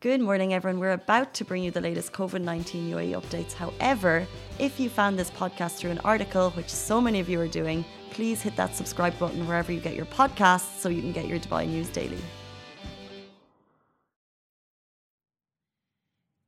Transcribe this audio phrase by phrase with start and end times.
[0.00, 0.78] Good morning, everyone.
[0.78, 3.52] We're about to bring you the latest COVID 19 UAE updates.
[3.52, 4.28] However,
[4.60, 7.84] if you found this podcast through an article, which so many of you are doing,
[8.12, 11.40] please hit that subscribe button wherever you get your podcasts so you can get your
[11.40, 12.22] Dubai news daily.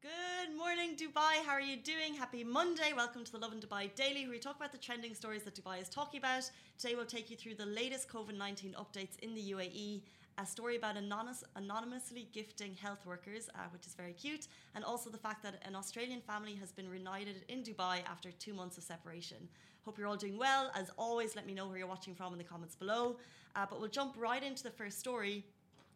[0.00, 1.44] Good morning, Dubai.
[1.44, 2.14] How are you doing?
[2.14, 2.92] Happy Monday.
[2.96, 5.82] Welcome to the Lovin Dubai Daily, where we talk about the trending stories that Dubai
[5.82, 6.48] is talking about.
[6.78, 10.02] Today, we'll take you through the latest COVID 19 updates in the UAE
[10.40, 15.10] a story about anonymous, anonymously gifting health workers, uh, which is very cute, and also
[15.10, 18.84] the fact that an Australian family has been reunited in Dubai after two months of
[18.84, 19.36] separation.
[19.84, 20.70] Hope you're all doing well.
[20.74, 23.16] As always, let me know where you're watching from in the comments below.
[23.54, 25.44] Uh, but we'll jump right into the first story,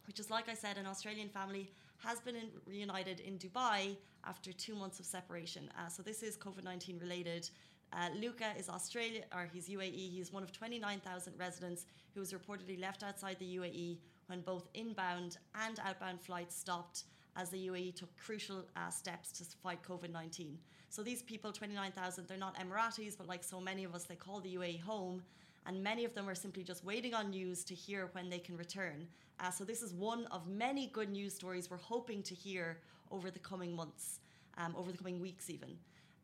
[0.06, 4.52] which is like I said, an Australian family has been in, reunited in Dubai after
[4.52, 5.70] two months of separation.
[5.78, 7.48] Uh, so this is COVID 19 related.
[7.94, 10.12] Uh, Luca is Australia, or he's UAE.
[10.12, 15.38] He's one of 29,000 residents who was reportedly left outside the UAE when both inbound
[15.66, 17.05] and outbound flights stopped
[17.37, 20.59] as the UAE took crucial uh, steps to fight COVID 19.
[20.88, 24.41] So these people, 29,000, they're not Emiratis, but like so many of us, they call
[24.41, 25.22] the UAE home.
[25.66, 28.56] And many of them are simply just waiting on news to hear when they can
[28.56, 29.08] return.
[29.41, 32.78] Uh, so, this is one of many good news stories we're hoping to hear
[33.11, 34.20] over the coming months,
[34.59, 35.77] um, over the coming weeks, even.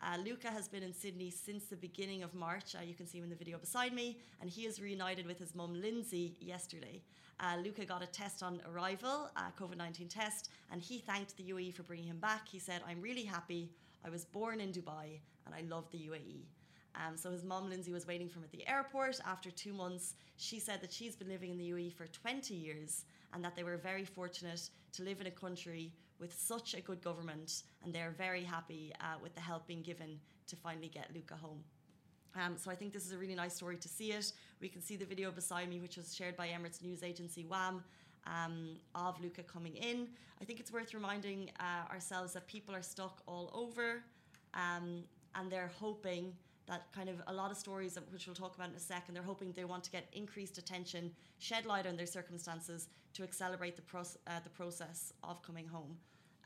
[0.02, 2.74] Uh, Luca has been in Sydney since the beginning of March.
[2.74, 5.38] Uh, you can see him in the video beside me, and he is reunited with
[5.38, 7.02] his mum Lindsay yesterday.
[7.38, 11.44] Uh, Luca got a test on arrival, a COVID 19 test, and he thanked the
[11.44, 12.48] UAE for bringing him back.
[12.48, 13.70] He said, I'm really happy.
[14.04, 16.44] I was born in Dubai and I love the UAE.
[16.94, 19.20] Um, so his mom, Lindsay, was waiting for him at the airport.
[19.26, 23.04] After two months, she said that she's been living in the UAE for 20 years
[23.32, 27.02] and that they were very fortunate to live in a country with such a good
[27.02, 31.34] government and they're very happy uh, with the help being given to finally get Luca
[31.34, 31.64] home.
[32.36, 34.32] Um, so I think this is a really nice story to see it.
[34.60, 37.82] We can see the video beside me, which was shared by Emirates news agency WAM.
[38.26, 40.06] Um, of Luca coming in.
[40.42, 44.02] I think it's worth reminding uh, ourselves that people are stuck all over
[44.52, 45.04] um,
[45.34, 46.34] and they're hoping
[46.66, 49.22] that kind of a lot of stories, which we'll talk about in a second, they're
[49.22, 53.82] hoping they want to get increased attention, shed light on their circumstances to accelerate the,
[53.82, 55.96] pro- uh, the process of coming home.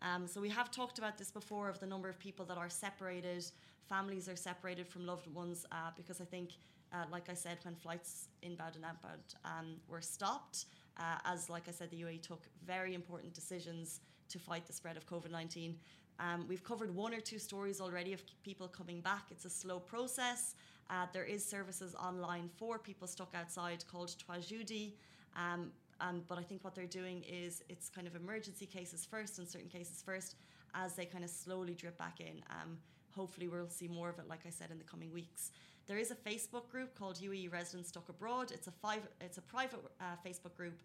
[0.03, 2.69] Um, so we have talked about this before of the number of people that are
[2.69, 3.45] separated
[3.89, 6.51] families are separated from loved ones uh, because I think,
[6.93, 10.67] uh, like I said, when flights inbound and outbound um, were stopped,
[10.99, 14.97] uh, as like I said, the UAE took very important decisions to fight the spread
[14.97, 15.77] of COVID 19.
[16.19, 19.27] Um, we've covered one or two stories already of people coming back.
[19.31, 20.55] It's a slow process.
[20.91, 24.93] Uh, there is services online for people stuck outside called Tawajudi.
[25.37, 29.39] Um, um, but I think what they're doing is it's kind of emergency cases first
[29.39, 30.37] and certain cases first
[30.75, 32.43] as they kind of slowly drip back in.
[32.51, 32.79] Um,
[33.15, 35.53] hopefully we'll see more of it, like I said, in the coming weeks.
[35.87, 38.51] There is a Facebook group called UAE Residents Stuck Abroad.
[38.53, 40.81] It's a five, it's a private uh, Facebook group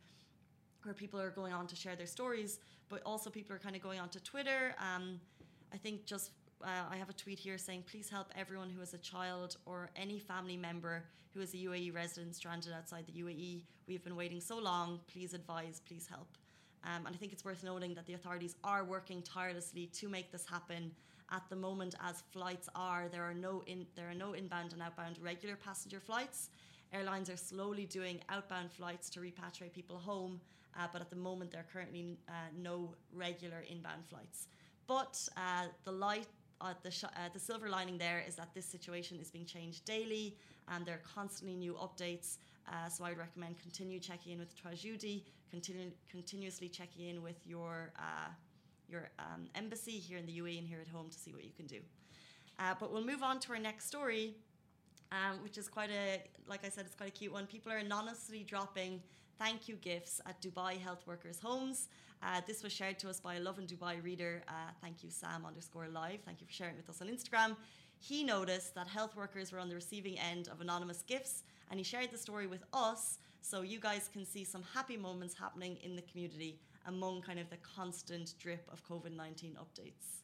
[0.83, 2.59] where people are going on to share their stories,
[2.89, 4.75] but also people are kind of going on to Twitter.
[4.79, 5.19] Um,
[5.73, 6.31] I think just
[6.63, 9.89] uh, I have a tweet here saying, please help everyone who is a child or
[9.95, 13.63] any family member who is a UAE resident stranded outside the UAE.
[13.87, 14.99] We've been waiting so long.
[15.11, 16.27] Please advise, please help.
[16.83, 20.31] Um, and I think it's worth noting that the authorities are working tirelessly to make
[20.31, 20.91] this happen
[21.31, 24.81] at the moment as flights are there are no in there are no inbound and
[24.81, 26.49] outbound regular passenger flights
[26.91, 30.39] airlines are slowly doing outbound flights to repatriate people home
[30.77, 34.47] uh, but at the moment there are currently uh, no regular inbound flights
[34.87, 36.27] but uh, the light
[36.61, 39.85] uh, the, sh- uh, the silver lining there is that this situation is being changed
[39.85, 40.35] daily
[40.69, 42.37] and there are constantly new updates
[42.67, 47.37] uh, so I would recommend continue checking in with Tawajudi, continue continuously checking in with
[47.47, 47.91] your
[48.89, 51.51] your um, embassy here in the UAE and here at home to see what you
[51.55, 51.79] can do.
[52.57, 54.35] Uh, but we'll move on to our next story,
[55.11, 57.45] um, which is quite a, like I said, it's quite a cute one.
[57.45, 59.01] People are anonymously dropping
[59.39, 61.87] thank you gifts at Dubai health workers' homes.
[62.21, 64.43] Uh, this was shared to us by a Lovin Dubai reader.
[64.47, 64.51] Uh,
[64.81, 66.19] thank you, Sam underscore live.
[66.25, 67.55] Thank you for sharing with us on Instagram.
[67.97, 71.83] He noticed that health workers were on the receiving end of anonymous gifts, and he
[71.83, 75.95] shared the story with us so you guys can see some happy moments happening in
[75.95, 80.23] the community among kind of the constant drip of COVID 19 updates.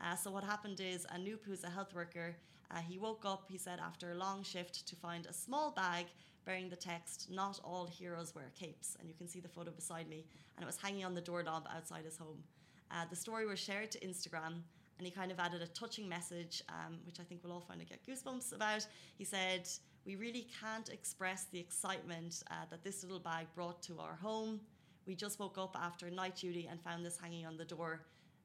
[0.00, 2.36] Uh, so, what happened is Anoop, who's a health worker,
[2.70, 6.06] uh, he woke up, he said, after a long shift to find a small bag
[6.44, 8.96] bearing the text, Not all heroes wear capes.
[8.98, 10.26] And you can see the photo beside me.
[10.56, 12.42] And it was hanging on the doorknob outside his home.
[12.90, 14.62] Uh, the story was shared to Instagram.
[14.98, 17.80] And he kind of added a touching message, um, which I think we'll all find
[17.80, 18.86] to get goosebumps about.
[19.16, 19.68] He said,
[20.06, 24.60] We really can't express the excitement uh, that this little bag brought to our home.
[25.06, 28.02] We just woke up after night duty and found this hanging on the door.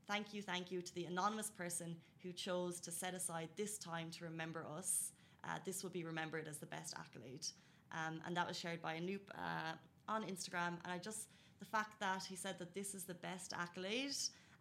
[0.10, 4.10] Thank you, thank you to the anonymous person who chose to set aside this time
[4.18, 5.12] to remember us.
[5.44, 7.46] Uh, this will be remembered as the best accolade.
[7.92, 9.74] Um, and that was shared by Anoop uh,
[10.08, 10.80] on Instagram.
[10.84, 11.28] And I just,
[11.60, 14.16] the fact that he said that this is the best accolade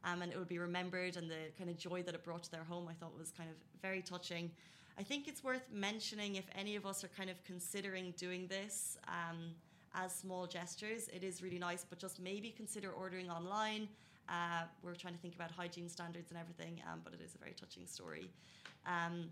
[0.05, 1.17] um, and it will be remembered.
[1.17, 3.49] And the kind of joy that it brought to their home, I thought was kind
[3.49, 4.51] of very touching.
[4.99, 8.99] I think it's worth mentioning if any of us are kind of considering doing this
[9.09, 9.55] um,
[9.95, 13.89] as small gestures, it is really nice, but just maybe consider ordering online.
[14.29, 17.39] Uh, we're trying to think about hygiene standards and everything, um, but it is a
[17.39, 18.31] very touching story.
[18.87, 19.31] Um,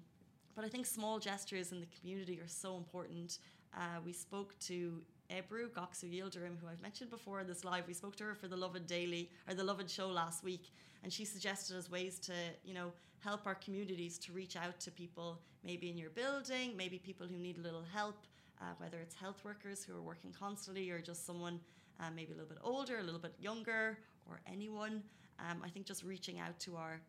[0.55, 3.39] but I think small gestures in the community are so important.
[3.77, 7.87] Uh, we spoke to Ebru Goksu Yildirim, who I've mentioned before in this live.
[7.87, 10.73] We spoke to her for the Lovin Daily or the Lovin Show last week,
[11.03, 12.33] and she suggested as ways to,
[12.65, 16.99] you know, help our communities to reach out to people, maybe in your building, maybe
[16.99, 18.17] people who need a little help,
[18.61, 21.61] uh, whether it's health workers who are working constantly or just someone
[22.01, 25.03] uh, maybe a little bit older, a little bit younger, or anyone.
[25.39, 27.01] Um, I think just reaching out to our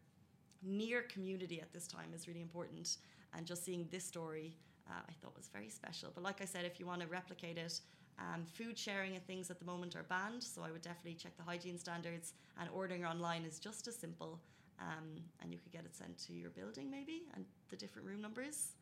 [0.63, 2.97] near community at this time is really important
[3.35, 4.57] and just seeing this story
[4.89, 6.11] uh, I thought was very special.
[6.13, 7.81] But like I said, if you want to replicate it,
[8.19, 11.37] um, food sharing and things at the moment are banned, so I would definitely check
[11.37, 12.33] the hygiene standards.
[12.59, 14.39] And ordering online is just as simple,
[14.79, 18.21] um, and you could get it sent to your building maybe, and the different room
[18.21, 18.73] numbers.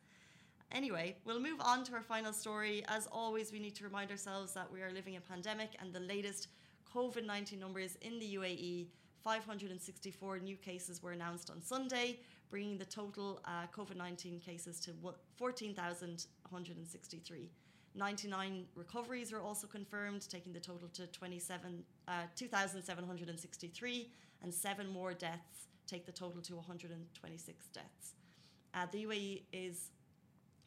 [0.72, 2.82] Anyway, we'll move on to our final story.
[2.88, 6.00] As always, we need to remind ourselves that we are living a pandemic, and the
[6.00, 6.48] latest
[6.96, 8.86] COVID 19 numbers in the UAE
[9.22, 14.92] 564 new cases were announced on Sunday, bringing the total uh, COVID 19 cases to
[15.36, 17.50] 14,163.
[17.94, 24.10] 99 recoveries were also confirmed, taking the total to 27, uh, 2,763,
[24.42, 28.14] and seven more deaths take the total to 126 deaths.
[28.72, 29.90] Uh, the UAE is,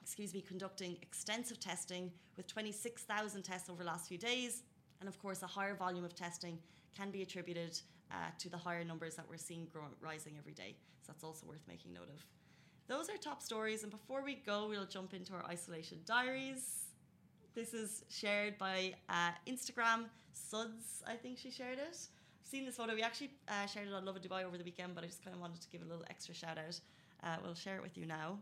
[0.02, 4.64] excuse me, conducting extensive testing with 26,000 tests over the last few days,
[5.00, 6.60] and of course, a higher volume of testing
[6.96, 7.80] can be attributed
[8.12, 10.76] uh, to the higher numbers that we're seeing grow- rising every day.
[11.02, 12.26] So that's also worth making note of.
[12.88, 16.86] Those are top stories, and before we go, we'll jump into our isolation diaries.
[17.54, 20.06] This is shared by uh, Instagram.
[20.34, 21.98] Suds, I think she shared it.
[22.44, 22.96] Seen this photo.
[22.96, 25.36] We actually uh, shared it on Lovin Dubai over the weekend, but I just kind
[25.36, 26.80] of wanted to give a little extra shout out.
[27.24, 28.40] Uh, we'll share it with you now.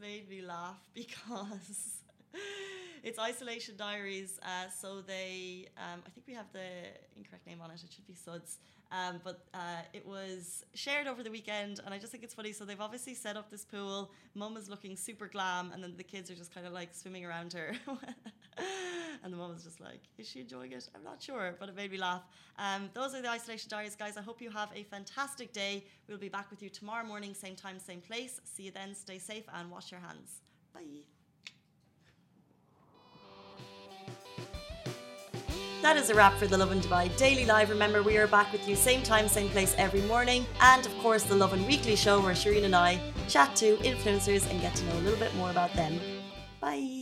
[0.00, 2.00] Made me laugh because
[3.02, 4.38] it's Isolation Diaries.
[4.42, 6.66] Uh, so they, um, I think we have the
[7.16, 7.82] incorrect name on it.
[7.82, 8.58] It should be Suds.
[8.92, 12.52] Um, but uh, it was shared over the weekend, and I just think it's funny.
[12.52, 14.10] So they've obviously set up this pool.
[14.34, 17.24] Mum is looking super glam, and then the kids are just kind of like swimming
[17.24, 17.72] around her.
[19.22, 20.88] and the mum was just like, "Is she enjoying it?
[20.94, 22.22] I'm not sure," but it made me laugh.
[22.58, 24.16] Um, those are the Isolation Diaries, guys.
[24.16, 25.84] I hope you have a fantastic day.
[26.08, 28.40] We'll be back with you tomorrow morning, same time, same place.
[28.44, 28.94] See you then.
[28.94, 30.40] Stay safe and wash your hands.
[30.74, 31.04] Bye.
[35.82, 37.70] That is a wrap for the Lovin Dubai Daily Live.
[37.70, 40.44] Remember, we are back with you same time, same place every morning.
[40.60, 44.60] And of course, the Lovin Weekly Show where Shireen and I chat to influencers and
[44.60, 45.98] get to know a little bit more about them.
[46.60, 46.99] Bye.